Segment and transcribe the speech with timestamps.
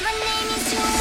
[0.00, 0.97] My name is Joanne.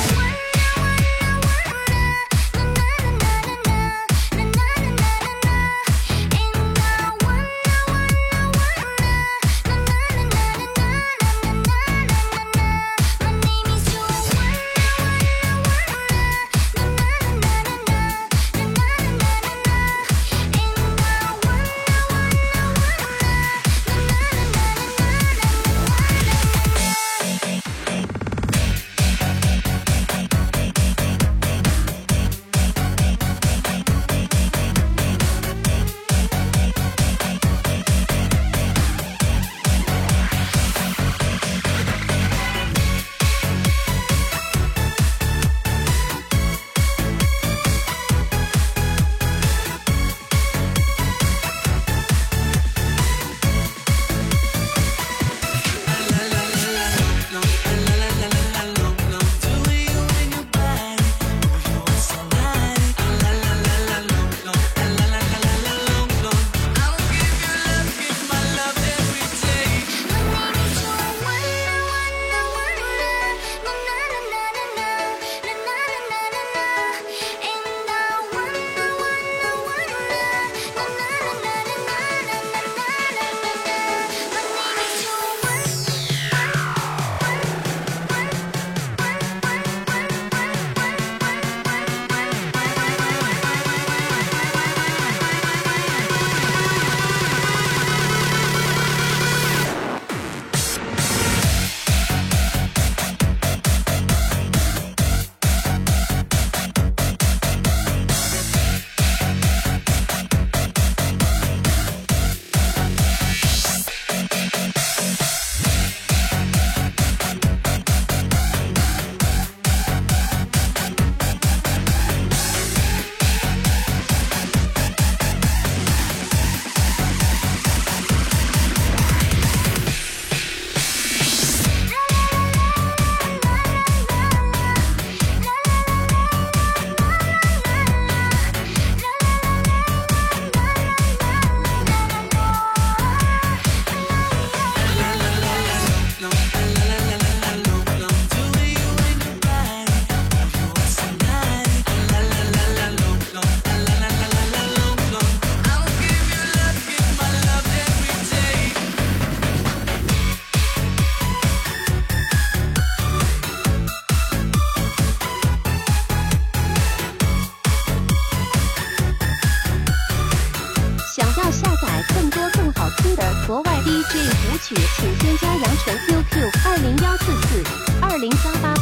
[172.09, 174.18] 更多更好听的国外 dj
[174.53, 177.63] 舞曲请添加杨晨 qq 二零幺四四
[178.01, 178.77] 二零三八。